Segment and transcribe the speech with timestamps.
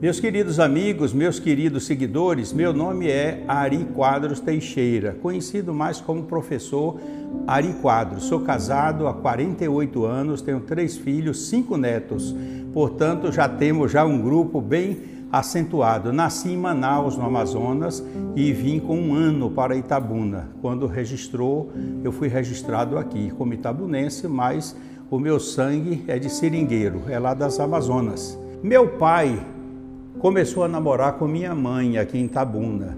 [0.00, 6.22] Meus queridos amigos, meus queridos seguidores, meu nome é Ari Quadros Teixeira, conhecido mais como
[6.22, 6.98] professor
[7.46, 8.22] Ari Quadros.
[8.22, 12.34] Sou casado há 48 anos, tenho três filhos, cinco netos.
[12.72, 16.14] Portanto, já temos já um grupo bem acentuado.
[16.14, 18.02] Nasci em Manaus, no Amazonas,
[18.34, 20.48] e vim com um ano para Itabuna.
[20.62, 21.70] Quando registrou,
[22.02, 24.74] eu fui registrado aqui como itabunense, mas
[25.10, 28.38] o meu sangue é de seringueiro, é lá das Amazonas.
[28.62, 29.38] Meu pai
[30.20, 32.96] começou a namorar com minha mãe aqui em Tabuna.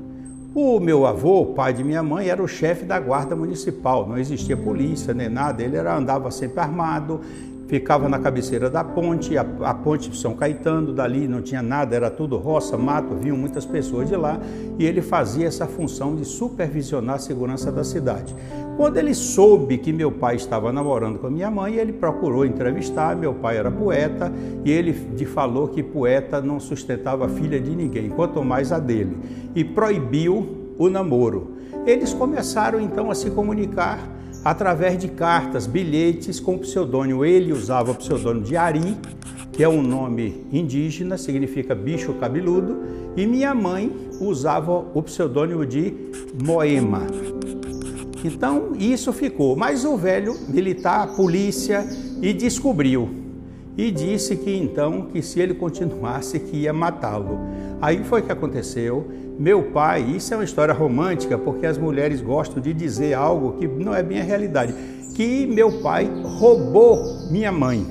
[0.52, 4.56] O meu avô, pai de minha mãe, era o chefe da guarda municipal, não existia
[4.56, 7.20] polícia nem nada, ele era, andava sempre armado,
[7.68, 12.10] ficava na cabeceira da ponte, a, a, ponte São Caetano, dali não tinha nada, era
[12.10, 14.38] tudo roça, mato, vinham muitas pessoas de lá,
[14.76, 18.34] e ele fazia essa função de supervisionar a segurança da cidade.
[18.76, 23.14] Quando ele soube que meu pai estava namorando com a minha mãe, ele procurou entrevistar,
[23.14, 24.32] meu pai era poeta,
[24.64, 24.92] e ele
[25.26, 29.16] falou que poeta não sustentava a filha de ninguém, quanto mais a dele,
[29.54, 31.52] e proibiu o namoro.
[31.86, 34.08] Eles começaram então a se comunicar
[34.44, 37.24] através de cartas, bilhetes com pseudônimo.
[37.24, 38.96] Ele usava o pseudônimo de Ari,
[39.52, 42.78] que é um nome indígena, significa bicho cabeludo,
[43.16, 45.94] e minha mãe usava o pseudônimo de
[46.42, 47.02] Moema.
[48.24, 51.84] Então isso ficou, mas o velho militar, a polícia,
[52.20, 53.22] e descobriu
[53.76, 57.38] e disse que então que se ele continuasse que ia matá-lo.
[57.80, 59.08] Aí foi que aconteceu.
[59.38, 63.66] Meu pai, isso é uma história romântica, porque as mulheres gostam de dizer algo que
[63.66, 64.74] não é bem a realidade,
[65.14, 66.08] que meu pai
[66.38, 67.86] roubou minha mãe.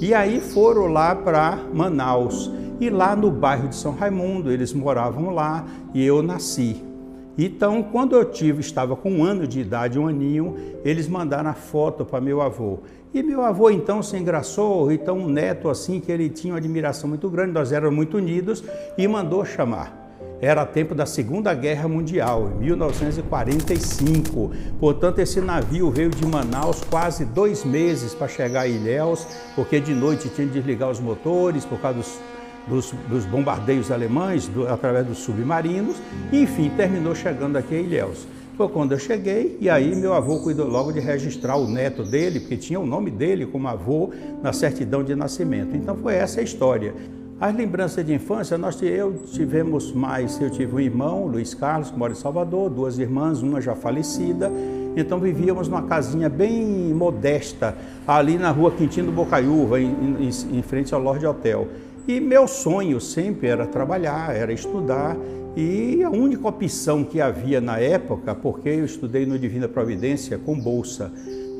[0.00, 2.50] E aí foram lá para Manaus.
[2.80, 6.91] E lá no bairro de São Raimundo, eles moravam lá e eu nasci.
[7.36, 11.54] Então, quando eu tive, estava com um ano de idade, um aninho, eles mandaram a
[11.54, 12.80] foto para meu avô.
[13.14, 17.08] E meu avô então se engraçou, então um neto assim que ele tinha uma admiração
[17.08, 18.64] muito grande, nós éramos muito unidos
[18.96, 20.02] e mandou chamar.
[20.40, 24.50] Era tempo da Segunda Guerra Mundial, em 1945.
[24.80, 29.94] Portanto, esse navio veio de Manaus quase dois meses para chegar a Ilhéus, porque de
[29.94, 32.18] noite tinha de desligar os motores por causa dos
[32.66, 35.96] dos, dos bombardeios alemães, do, através dos submarinos,
[36.30, 38.26] e, enfim, terminou chegando aqui a Ilhéus.
[38.56, 42.40] Foi quando eu cheguei e aí meu avô cuidou logo de registrar o neto dele,
[42.40, 44.10] porque tinha o nome dele como avô
[44.42, 45.74] na certidão de nascimento.
[45.74, 46.94] Então foi essa a história.
[47.40, 51.98] As lembranças de infância, nós eu tivemos mais, eu tive um irmão, Luiz Carlos, que
[51.98, 54.52] mora em Salvador, duas irmãs, uma já falecida.
[54.96, 56.64] Então vivíamos numa casinha bem
[56.94, 57.74] modesta,
[58.06, 59.86] ali na rua Quintino Bocaiúva, em,
[60.20, 61.66] em, em frente ao Lorde Hotel.
[62.06, 65.16] E meu sonho sempre era trabalhar, era estudar.
[65.56, 70.58] E a única opção que havia na época, porque eu estudei no Divina Providência com
[70.58, 71.12] bolsa,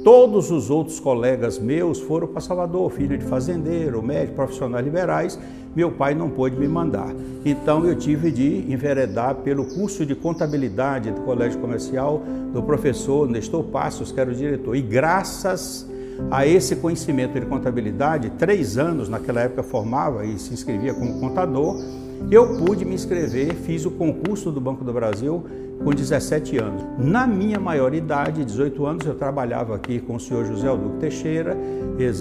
[0.03, 5.39] todos os outros colegas meus foram para Salvador, filho de fazendeiro, médico, profissionais liberais,
[5.77, 7.15] meu pai não pôde me mandar.
[7.45, 12.21] Então eu tive de enveredar pelo curso de contabilidade do Colégio Comercial
[12.53, 14.75] do professor Nestor Passos, que era o diretor.
[14.75, 15.87] E graças
[16.31, 21.83] a esse conhecimento de contabilidade, três anos naquela época formava e se inscrevia como contador,
[22.31, 25.45] eu pude me inscrever, fiz o concurso do Banco do Brasil
[25.83, 26.83] com 17 anos.
[26.99, 31.57] Na minha maioridade, 18 anos, eu trabalhava aqui com o senhor José Alduco Teixeira,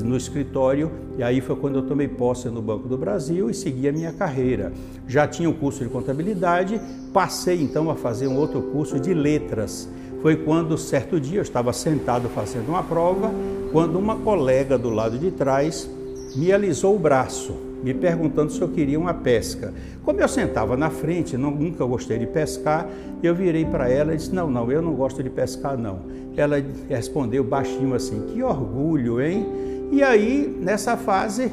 [0.04, 3.88] no escritório, e aí foi quando eu tomei posse no Banco do Brasil e segui
[3.88, 4.72] a minha carreira.
[5.08, 6.80] Já tinha o curso de contabilidade,
[7.14, 9.88] passei então a fazer um outro curso de letras.
[10.22, 13.32] Foi quando, certo dia, eu estava sentado fazendo uma prova
[13.72, 15.90] quando uma colega do lado de trás
[16.36, 19.74] me alisou o braço, me perguntando se eu queria uma pesca.
[20.04, 22.88] Como eu sentava na frente, nunca gostei de pescar,
[23.24, 26.02] eu virei para ela e disse: Não, não, eu não gosto de pescar, não.
[26.38, 29.48] Ela respondeu baixinho assim: Que orgulho, hein?
[29.92, 31.52] E aí, nessa fase,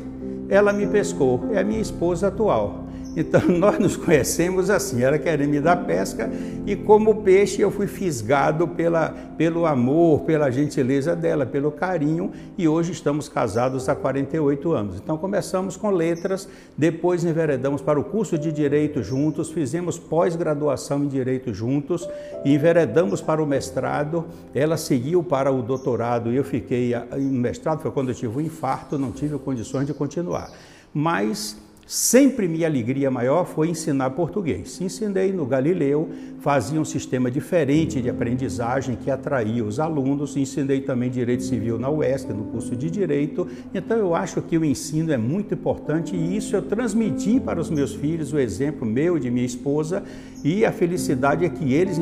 [0.49, 1.41] ela me pescou.
[1.53, 2.85] É a minha esposa atual.
[3.17, 6.31] Então nós nos conhecemos assim, ela querendo me dar pesca
[6.67, 12.69] e como peixe eu fui fisgado pela, pelo amor, pela gentileza dela, pelo carinho e
[12.69, 14.97] hoje estamos casados há 48 anos.
[14.97, 21.09] Então começamos com letras, depois enveredamos para o curso de Direito juntos, fizemos pós-graduação em
[21.09, 22.09] Direito juntos
[22.45, 27.91] enveredamos para o mestrado, ela seguiu para o doutorado e eu fiquei, no mestrado foi
[27.91, 30.51] quando eu tive um infarto, não tive condições de continuar.
[30.93, 31.57] Mas
[31.89, 34.79] Sempre minha alegria maior foi ensinar português.
[34.79, 40.37] Ensinei no Galileu, fazia um sistema diferente de aprendizagem que atraía os alunos.
[40.37, 43.49] Ensinei também Direito Civil na UESC, no curso de Direito.
[43.73, 47.71] Então eu acho que o ensino é muito importante e isso eu transmiti para os
[47.71, 50.03] meus filhos, o exemplo meu e de minha esposa,
[50.45, 51.99] e a felicidade é que eles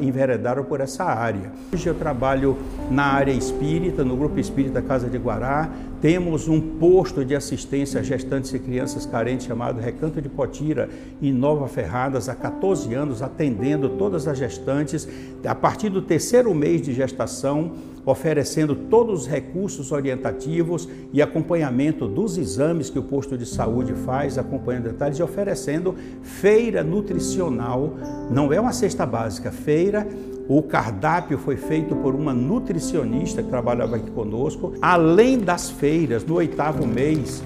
[0.00, 1.52] enveredaram por essa área.
[1.70, 2.56] Hoje eu trabalho
[2.90, 5.70] na área espírita, no Grupo Espírita Casa de Guará.
[6.00, 10.88] Temos um posto de assistência a gestantes e crianças carentes chamado Recanto de Potira,
[11.20, 15.08] em Nova Ferradas, há 14 anos, atendendo todas as gestantes.
[15.44, 17.72] A partir do terceiro mês de gestação,
[18.06, 24.38] oferecendo todos os recursos orientativos e acompanhamento dos exames que o posto de saúde faz,
[24.38, 27.94] acompanhando detalhes e oferecendo feira nutricional.
[28.30, 30.06] Não é uma cesta básica, feira
[30.52, 34.74] o cardápio foi feito por uma nutricionista que trabalhava aqui conosco.
[34.82, 37.40] Além das feiras, no oitavo mês,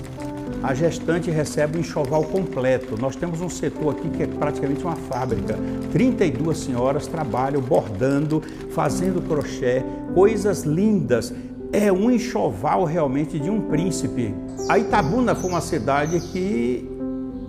[0.62, 2.96] a gestante recebe um enxoval completo.
[2.98, 5.58] Nós temos um setor aqui que é praticamente uma fábrica.
[5.92, 9.82] 32 senhoras trabalham bordando, fazendo crochê,
[10.14, 11.34] coisas lindas.
[11.72, 14.34] É um enxoval realmente de um príncipe.
[14.68, 16.88] A Itabuna foi uma cidade que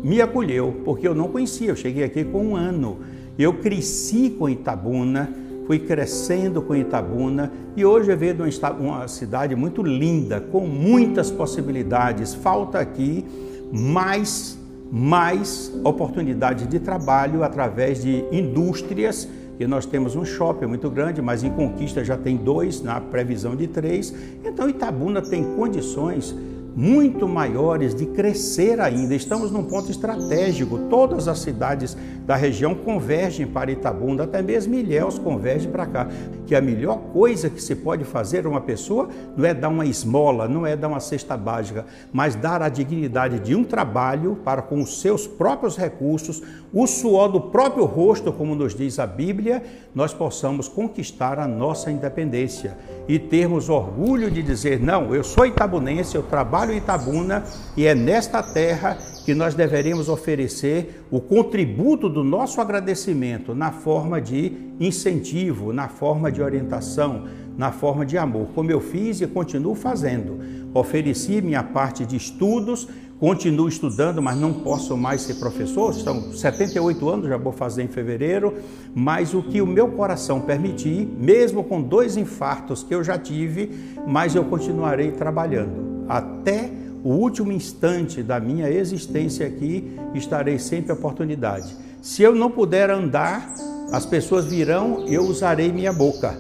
[0.04, 1.70] me acolheu, porque eu não conhecia.
[1.70, 3.00] Eu cheguei aqui com um ano.
[3.40, 8.44] Eu cresci com Itabuna fui crescendo com Itabuna e hoje eu vejo
[8.80, 12.34] uma cidade muito linda, com muitas possibilidades.
[12.34, 13.26] Falta aqui
[13.72, 14.58] mais,
[14.92, 19.28] mais oportunidade de trabalho através de indústrias.
[19.60, 23.56] E nós temos um shopping muito grande, mas em Conquista já tem dois, na previsão
[23.56, 24.14] de três.
[24.44, 26.36] Então Itabuna tem condições
[26.76, 29.16] muito maiores de crescer ainda.
[29.16, 30.78] Estamos num ponto estratégico.
[30.90, 31.96] Todas as cidades
[32.26, 36.08] da região convergem para Itabunda, até mesmo Ilhéus converge para cá.
[36.46, 39.08] Que a melhor coisa que se pode fazer uma pessoa
[39.38, 43.40] não é dar uma esmola, não é dar uma cesta básica, mas dar a dignidade
[43.40, 46.42] de um trabalho para com os seus próprios recursos,
[46.74, 49.64] o suor do próprio rosto, como nos diz a Bíblia,
[49.94, 52.76] nós possamos conquistar a nossa independência
[53.08, 57.44] e termos orgulho de dizer: não, eu sou itabunense, eu trabalho em Itabuna
[57.76, 64.22] e é nesta terra que nós deveremos oferecer o contributo do nosso agradecimento na forma
[64.22, 67.26] de incentivo, na forma de orientação,
[67.58, 70.40] na forma de amor, como eu fiz e continuo fazendo.
[70.74, 72.88] Ofereci minha parte de estudos
[73.20, 77.88] continuo estudando, mas não posso mais ser professor, são 78 anos, já vou fazer em
[77.88, 78.56] fevereiro,
[78.94, 83.72] mas o que o meu coração permitir, mesmo com dois infartos que eu já tive,
[84.06, 86.70] mas eu continuarei trabalhando até
[87.04, 91.76] o último instante da minha existência aqui, estarei sempre à oportunidade.
[92.02, 93.54] Se eu não puder andar,
[93.92, 96.36] as pessoas virão, eu usarei minha boca.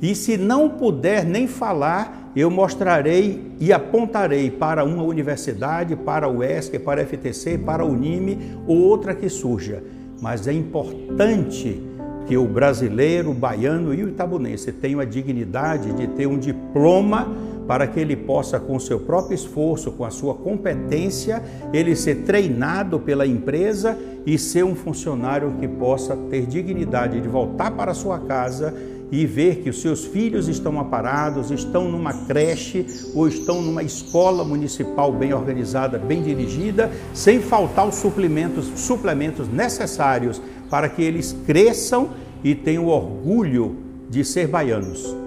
[0.00, 6.42] E se não puder nem falar, eu mostrarei e apontarei para uma universidade, para o
[6.42, 9.82] ESC, para a FTC, para o UNIME ou outra que surja.
[10.20, 11.80] Mas é importante
[12.26, 17.28] que o brasileiro, o baiano e o itabunense tenham a dignidade de ter um diploma
[17.66, 22.98] para que ele possa, com seu próprio esforço, com a sua competência, ele ser treinado
[22.98, 28.74] pela empresa e ser um funcionário que possa ter dignidade de voltar para sua casa
[29.10, 34.44] e ver que os seus filhos estão aparados, estão numa creche ou estão numa escola
[34.44, 42.10] municipal bem organizada, bem dirigida, sem faltar os suplementos, suplementos necessários para que eles cresçam
[42.42, 43.76] e tenham orgulho
[44.10, 45.23] de ser baianos.